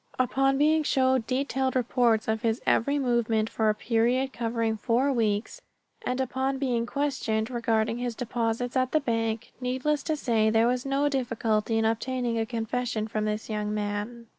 [0.17, 5.61] Upon being shown detailed reports of his every movement for a period covering four weeks,
[6.03, 10.87] and upon being questioned regarding his deposits at the bank, needless to say there was
[10.87, 14.25] no difficulty in obtaining a confession from this young man.